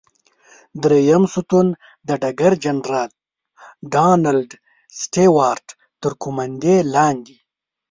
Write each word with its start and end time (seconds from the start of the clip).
دریم 0.81 1.23
ستون 1.33 1.67
د 2.07 2.09
ډګر 2.21 2.53
جنرال 2.63 3.11
ډانلډ 3.93 4.49
سټیوارټ 4.99 5.65
تر 6.01 6.11
قوماندې 6.23 6.75
لاندې. 6.95 7.35